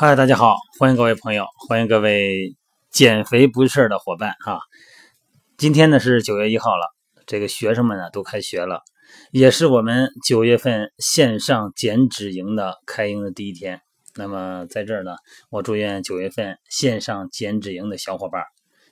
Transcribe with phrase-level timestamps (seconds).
[0.00, 2.54] 嗨，大家好，欢迎各位朋友，欢迎各位
[2.88, 4.60] 减肥不是事儿的伙伴哈。
[5.56, 6.94] 今天呢是九月一号了，
[7.26, 8.82] 这个学生们呢都开学了，
[9.32, 13.80] 也是我们九月份线上减脂营的开营的第一天。
[14.14, 15.16] 那么在这儿呢，
[15.50, 18.44] 我祝愿九月份线上减脂营的小伙伴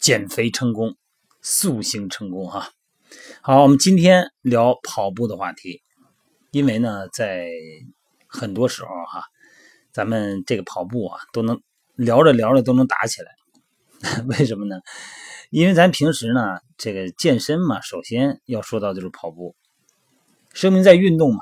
[0.00, 0.96] 减肥成功，
[1.40, 2.72] 塑形成功哈。
[3.40, 5.80] 好，我们今天聊跑步的话题，
[6.50, 7.48] 因为呢，在
[8.26, 9.22] 很多时候哈。
[9.98, 11.60] 咱们这个跑步啊，都能
[11.96, 14.76] 聊着聊着都能打起来， 为什么呢？
[15.50, 19.56] 因为咱平时呢，这个健身嘛，首先要说到就是跑步，
[20.52, 21.40] 生命在运动嘛。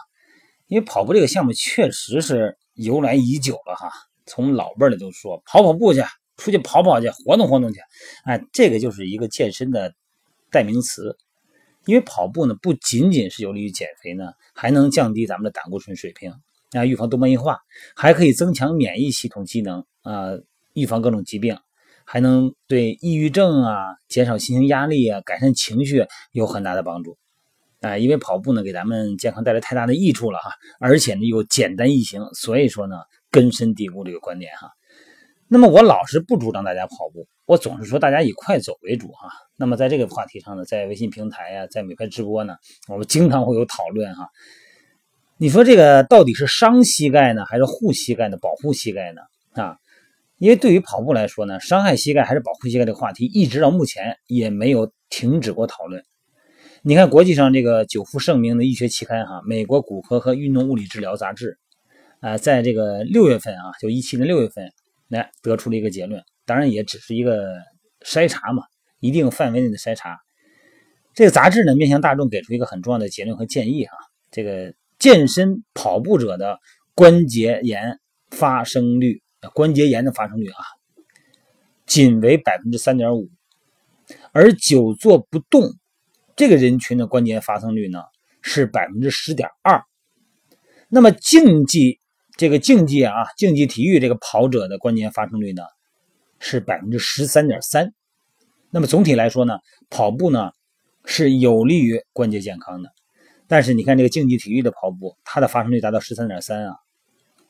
[0.69, 3.91] 因为跑步这个项目确实是由来已久了哈，
[4.24, 6.02] 从老辈儿的都说跑跑步去，
[6.38, 7.80] 出去跑跑去，活动活动去，
[8.24, 9.95] 哎，这个就是一个健身的
[10.51, 11.18] 代名词。
[11.85, 16.32] 因为跑步呢，不仅仅是有利于减肥呢，还能降低咱们的胆固醇水平。
[16.72, 17.59] 啊，预防动脉硬化，
[17.95, 20.30] 还可以增强免疫系统机能啊，
[20.74, 21.56] 预防各种疾病，
[22.04, 27.16] 还能对抑郁症啊、减少心情压力啊、改善情绪有很大的帮助
[27.80, 27.96] 啊。
[27.98, 30.50] 因为跑步呢，给咱们健康带来太大的益处了哈，
[30.80, 32.96] 而且呢又简单易行，所以说呢
[33.30, 34.73] 根深蒂固这个观点哈。
[35.48, 39.28] 那么我老是不主张大家跑步，我总是说大家以快走为主哈。
[39.56, 42.56] 那么在这个话题上呢，在微信平台呀，在每排直播呢，
[42.88, 44.28] 我们经常会有讨论哈。
[45.38, 48.38] 你说这个到底是伤膝盖呢，还是护膝盖呢？
[48.38, 49.20] 保护膝盖呢？
[49.52, 49.76] 啊，
[50.38, 56.02] 因为对于跑步来说呢，伤害膝盖还是保护膝盖这个话题，一直到目前也没有停止过讨论。
[56.80, 61.59] 你看国际上这个久负盛名的医学期刊哈，美国骨科和运动物理治疗杂志，
[62.20, 64.72] 啊，在这个六月份啊，就一七年六月份，
[65.09, 67.59] 来得出了一个结论，当然也只是一个
[68.06, 68.62] 筛查嘛，
[69.00, 70.16] 一定范围内的筛查。
[71.12, 73.92] 这个杂志呢，面向大众给出一个很重要的结论和建议哈，
[74.30, 74.72] 这个。
[74.98, 76.58] 健身跑步者的
[76.94, 79.22] 关节炎发生率，
[79.54, 80.64] 关节炎的发生率啊，
[81.86, 83.28] 仅为百分之三点五，
[84.32, 85.74] 而久坐不动
[86.34, 88.02] 这个人群的关节发生率呢
[88.40, 89.84] 是百分之十点二。
[90.88, 92.00] 那么竞技
[92.36, 95.62] 这个竞技啊，竞技体育这个跑者的关节发生率呢
[96.38, 97.92] 是百分之十三点三。
[98.70, 99.58] 那么总体来说呢，
[99.90, 100.50] 跑步呢
[101.04, 102.90] 是有利于关节健康的。
[103.48, 106.74] 但是你看这个竞技体育的跑步，它的发生率达到十三点三啊，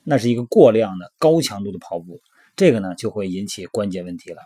[0.05, 2.21] 那是一个过量的高强度的跑步，
[2.55, 4.43] 这个呢就会引起关节问题了。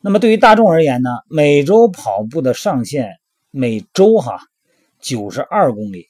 [0.00, 3.16] 那么对于大众而言呢，每周跑步的上限
[3.50, 4.38] 每周哈
[5.00, 6.08] 九十二公里，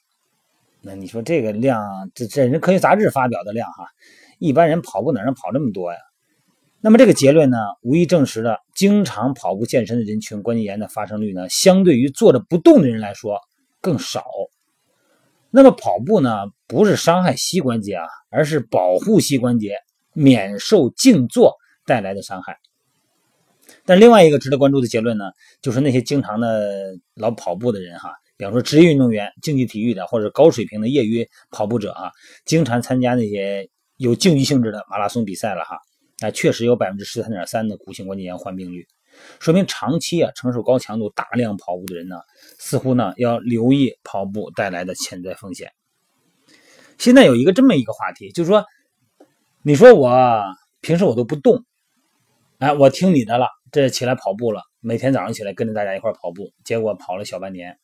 [0.81, 3.87] 那你说这个量，这这人科学杂志发表的量哈，
[4.39, 5.99] 一般人跑步哪能跑这么多呀？
[6.81, 13.39] 那么这个结论呢，无疑证实了经常跑步健身的人群关节炎的发生率呢，相对于坐着不动的人来说
[13.79, 14.25] 更少。
[15.55, 19.77] 那么跑步呢，不是伤害膝关节啊，而是保护膝关节
[20.11, 21.55] 免受静坐
[21.85, 22.57] 带来的伤害。
[23.85, 32.11] 但另外一个值得关注的结论呢，就是那些经常的老跑步的人哈，比方说职业运动员、竞技体育的或者高水平的业余跑步者啊，
[32.43, 35.79] 经常参加那些有竞技性质的马拉松比赛了哈，
[36.19, 38.85] 那，确实有百分之十三点三的骨性关节炎患病率。
[39.39, 42.17] 说明长期啊承受高强度大量跑步的人呢，
[42.59, 45.71] 似乎呢要留意跑步带来的潜在风险。
[46.97, 48.65] 现在有一个这么一个话题，就是说，
[49.61, 50.43] 你说我
[50.81, 51.65] 平时我都不动，
[52.59, 57.77] 哎，我听你的了，这起来跑步了，每天早上起来跟着大家一块跑步，结果跑了小半年，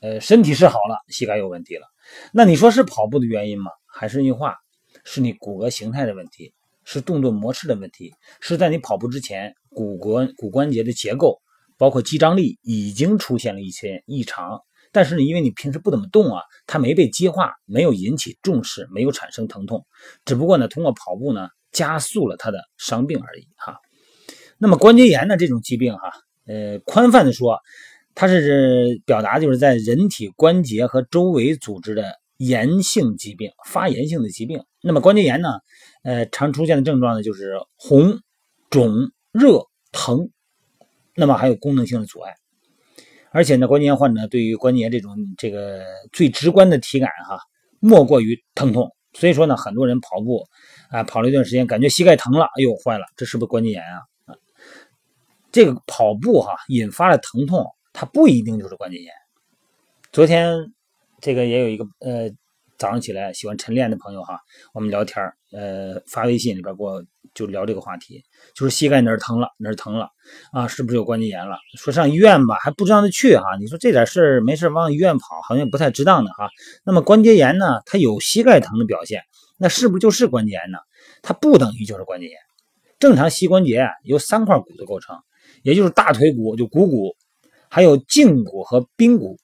[0.00, 1.86] 呃，身体是好了，膝盖有问题了。
[2.32, 3.70] 那你说是跑步的原因吗？
[3.86, 4.56] 还是那句话，
[5.04, 6.52] 是你骨骼形态的问题？
[6.84, 11.40] 是动作模式的问题，是在你跑步之前，骨骼骨关节的结构，
[11.76, 14.60] 包括肌张力已经出现了一些异常。
[14.90, 19.84] 但是呢，因为你平时不怎么动啊，它没被激化，没有引起重视，没有产生疼痛，
[20.24, 23.76] 只不过呢，通过跑步呢，加速了它的伤病而已哈。
[24.56, 26.10] 那么关节炎呢这种疾病哈，
[26.46, 27.58] 呃，宽泛的说，
[28.14, 34.64] 它是表达就是在人体关节和周围组织的炎性疾病，发炎性的疾病。
[34.80, 35.50] 那么关节炎呢？
[36.02, 38.20] 呃，常出现的症状呢，就是红、
[38.70, 40.28] 肿、热、疼，
[41.14, 42.34] 那么还有功能性的阻碍。
[43.30, 45.82] 而且呢，关节炎患者对于关节这种这个
[46.12, 47.38] 最直观的体感哈，
[47.80, 48.90] 莫过于疼痛。
[49.12, 50.46] 所以说呢，很多人跑步
[50.90, 54.02] 啊，跑了一段时间，感觉膝盖疼了，哎呦，坏了，这是不是关节炎啊？
[55.52, 59.12] 这个跑步哈引发了疼痛，它不一定就是关节炎。
[60.12, 60.72] 昨天
[61.20, 62.30] 这个也有一个呃。
[62.78, 64.38] 早上起来喜欢晨练的朋友哈，
[64.72, 67.04] 我们聊天儿呃，发微信里边给我
[67.34, 68.22] 就聊这个话题，
[68.54, 70.08] 就是膝盖哪儿疼了，哪儿疼了
[70.52, 71.56] 啊，是不是有关节炎了？
[71.76, 73.56] 说上医院吧，还不知道他去哈。
[73.58, 76.48] 你说这点事儿没事往医院跑，好像不太值当的哈。
[76.84, 79.22] 那么关节炎呢，它有膝盖疼的表现，
[79.58, 80.78] 那是不是就是关节炎呢？
[81.20, 82.38] 它不等于就是关节炎。
[83.00, 85.16] 正常膝关节啊由三块骨头构成，
[85.62, 87.16] 也就是大腿骨就股骨，
[87.68, 89.36] 还有胫骨和髌骨。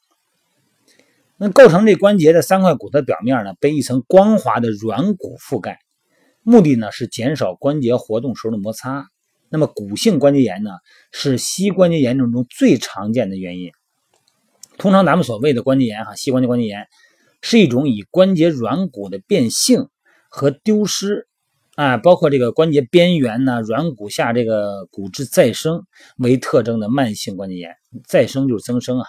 [1.36, 5.80] 那构成这关节的三块骨头表面呢，被一层光滑的软骨覆盖，
[6.42, 9.08] 目的呢是减少关节活动时候的摩擦。
[9.48, 10.70] 那么骨性关节炎呢，
[11.12, 13.72] 是膝关节炎症中最常见的原因。
[14.78, 16.86] 通常咱们所谓的关节炎哈，膝关节关节炎
[17.40, 19.88] 是一种以关节软骨的变性
[20.28, 21.26] 和丢失
[21.74, 25.84] 啊，包括这个关节边缘呢、软骨下这个骨质再生
[26.18, 27.74] 为特征的慢性关节炎。
[28.06, 29.06] 再生就是增生啊。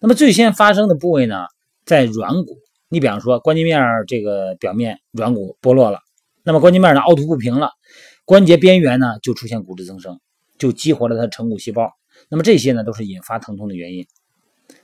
[0.00, 1.46] 那么最先发生的部位呢，
[1.84, 2.56] 在软骨。
[2.88, 6.00] 你比方说关节面这个表面软骨剥落了，
[6.42, 7.70] 那么关节面呢凹凸不平了，
[8.24, 10.18] 关节边缘呢就出现骨质增生，
[10.58, 11.92] 就激活了它的成骨细胞。
[12.30, 14.06] 那么这些呢都是引发疼痛的原因。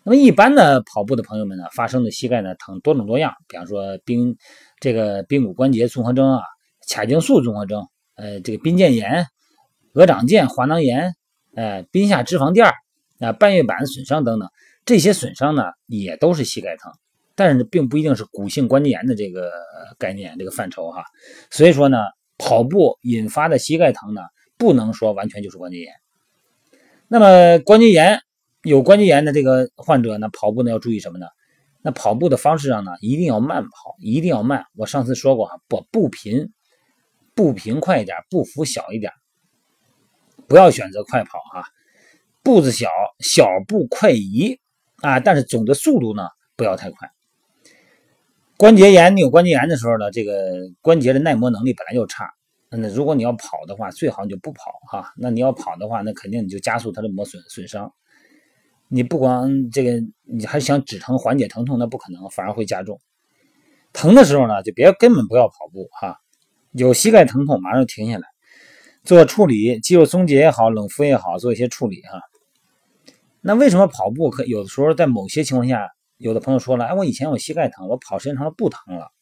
[0.02, 4.36] 那么一般的跑步的朋友们呢，发生的膝盖呢疼多种多样，比方说髌
[4.80, 6.42] 这个髌骨关节综合征啊，
[6.86, 9.26] 髂胫束综合征，呃，这个髌腱炎、
[9.94, 11.14] 鹅掌腱滑囊炎，
[11.54, 12.70] 呃，髌下脂肪垫
[13.18, 14.48] 啊，半月板损伤等等，
[14.86, 16.90] 这些损伤呢也都是膝盖疼，
[17.34, 19.52] 但是并不一定是骨性关节炎的这个
[19.98, 21.04] 概念这个范畴哈。
[21.50, 21.98] 所以说呢，
[22.38, 24.22] 跑步引发的膝盖疼呢，
[24.56, 25.92] 不能说完全就是关节炎。
[27.08, 28.20] 那么关节炎。
[28.62, 31.26] 有关节炎的这个患者呢，跑步呢要注意什么呢？
[31.82, 34.64] 那跑步的方式上呢，一定要慢跑，一定要慢。
[34.74, 36.50] 我上次说过哈，不步频，
[37.32, 39.12] 步频快一点，步幅小一点，
[40.48, 41.62] 不要选择快跑哈。
[42.42, 42.88] 步子小，
[43.20, 44.58] 小步快移
[45.06, 46.26] 啊，但是总的速度呢
[46.56, 47.08] 不要太快。
[48.56, 52.28] 关节炎，你有关节炎的时候呢，这个关节的耐磨能力本来就差，
[52.70, 55.12] 那如果你要跑的话，最好你就不跑哈。
[55.16, 57.92] 那你要跑的话，那肯定你就加速它的磨损损伤。
[58.88, 59.92] 你不光这个，
[60.24, 62.98] 你还想止疼缓解疼痛，那不可能，反而会加重。
[63.92, 66.16] 疼的时候呢，就别根本不要跑步哈。
[66.72, 68.26] 有膝盖疼痛，马上停下来，
[69.04, 72.20] 做处理，肌肉松解也好，冷敷也好，做一些处理哈。
[73.48, 79.12] 那为什么跑步可有的时候在某些情况下，有的朋友说了，哎，我以前我膝盖疼，我跑时间长了不疼了，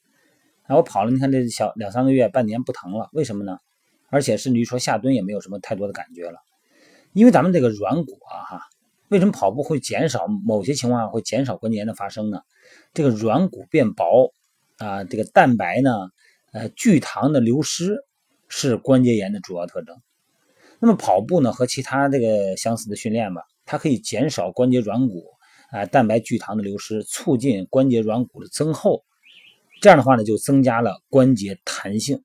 [0.62, 3.58] 哎，我跑了，你看这小两三个月、半年不疼了，为什么呢？
[4.08, 6.38] 而且甚至于说下蹲也没有什么太多的感觉了，
[7.12, 8.60] 因为咱们这个软骨啊哈。
[9.08, 12.40] 为什么跑步会减少某些情况下会减少关节炎的发生呢？
[12.94, 14.32] 这个软骨变薄
[14.78, 15.90] 啊，这个蛋白呢，
[16.52, 17.98] 呃，聚糖的流失
[18.48, 19.94] 是关节炎的主要特征。
[20.78, 25.24] 那么跑步呢和其他这个相似的训练吧，它可以减少关节软骨
[25.70, 29.04] 啊蛋白聚糖的流失，促进关节软骨的增厚。
[29.80, 32.22] 这样的话呢，就增加了关节弹性。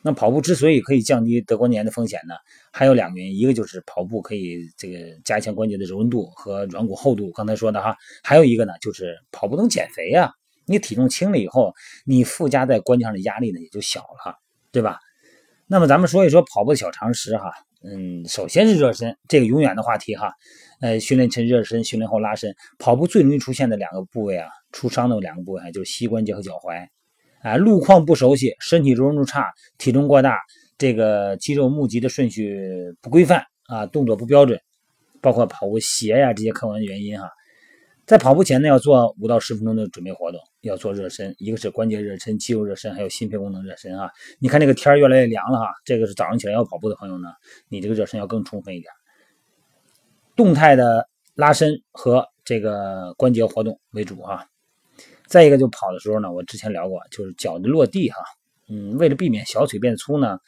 [0.00, 2.34] 那跑步之所以可以降低得关节炎的风险呢，
[2.72, 10.32] 还有两个原因，一个就是跑步可以这个加强关节的柔韧度和软骨厚度，刚才说的哈，还有一个呢就是跑步能减肥呀，
[10.66, 14.36] 你体重轻了以后，你附加在关节上的压力呢也就小了，
[14.70, 15.00] 对吧？
[15.66, 17.50] 那么咱们说一说跑步的小常识哈，
[17.82, 20.32] 嗯，首先是热身，这个永远的话题哈，
[20.80, 26.86] 呃，训练前热身，训练后拉伸，跑步最容易出现的两个部位啊，出伤的两个部位就是膝关节和脚踝。
[27.40, 30.36] 啊，路况不熟悉，身体柔韧度差，体重过大，
[30.76, 32.58] 这个肌肉募集的顺序
[33.00, 34.60] 不规范啊，动作不标准，
[35.20, 37.30] 包括跑步鞋呀这些客观原因哈。
[38.06, 44.10] 在跑步前呢，要做五到十分钟的准备活动，要做热身，一个是关节热身、肌肉热身，还有心肺功能热身啊。
[44.38, 47.28] 你看这个天越来越凉了哈，这个是早上起来要跑步的朋友呢，
[47.68, 48.92] 你这个热身要更充分一点，
[50.36, 54.46] 动态的拉伸和这个关节活动为主啊。
[55.26, 58.16] 再一个就跑的时候呢，我之前聊过，就是脚的落地哈，
[58.68, 60.38] 嗯，为了避免小腿变粗呢，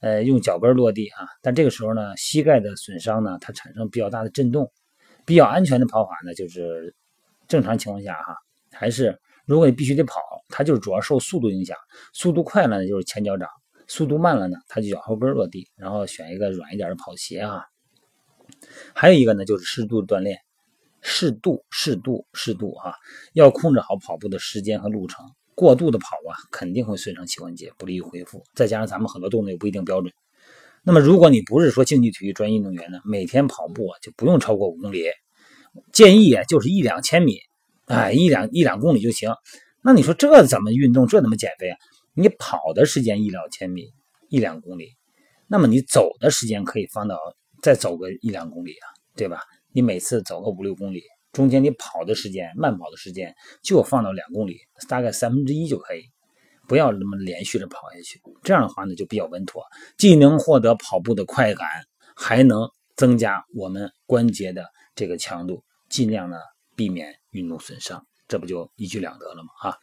[0.00, 1.26] 呃，用脚跟落地啊。
[1.42, 4.70] 但这个时候呢，膝盖的损伤呢，它产生比较大的震动，
[5.26, 6.94] 比较安全的跑法呢，就是
[7.48, 8.36] 正常情况下哈，
[8.72, 9.18] 还是
[9.48, 11.74] 如果你必须得跑，它就是主要受速度影响，
[12.12, 13.48] 速度快了呢就是前脚掌，
[13.86, 17.64] 速度慢了呢，它就脚后跟落地，然后选一个软一点的跑鞋啊。
[18.94, 20.38] 还有一个呢，就是适度锻炼。
[21.00, 22.94] 适度，适度，适度哈，
[23.32, 25.24] 要控制好跑步的时间和路程。
[25.54, 28.44] 过度的跑啊，肯定会损伤膝关节，不利于恢复。
[28.54, 30.12] 再加上咱们很多动作也不一定标准。
[30.82, 35.04] 那么，如果你不是说竞技体育专业运动员呢，每天跑步啊就不用超过五公里，
[35.92, 37.38] 建议啊就是一两千米，
[37.88, 39.30] 哎，一两一两公里就行。
[39.82, 41.06] 那你说这怎么运动？
[41.06, 41.76] 这怎么减肥啊？
[42.14, 43.92] 你跑的时间一两千米，
[44.28, 44.96] 一两公里，
[45.46, 47.16] 那么你走的时间可以放到
[47.62, 49.40] 再走个一两公里啊，对吧？
[49.72, 51.02] 你每次走个五六公里，
[51.32, 56.02] 中间你跑的时间、慢跑的时间就放到两公里，大概三分之一就可以，
[56.66, 58.20] 不要那么连续的跑下去。
[58.42, 59.62] 这样的话呢，就比较稳妥，
[59.96, 61.66] 既能获得跑步的快感，
[62.16, 64.64] 还能增加我们关节的
[64.96, 66.36] 这个强度，尽量呢
[66.78, 68.06] 避免运动损伤。
[68.28, 69.48] 这不就一举两得了吗？
[69.62, 69.74] 啊，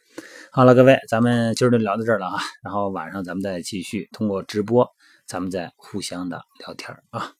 [0.50, 4.88] 好了，各位，咱们今儿就聊到这儿了啊，然后晚上咱们再继续通过直播，
[5.26, 7.32] 咱们再互相的聊天啊。